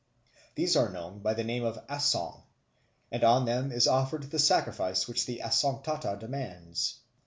[0.55, 2.41] These are known by the name of asong,
[3.11, 6.99] and on them is offered the sacrifice which the Asongtata demands.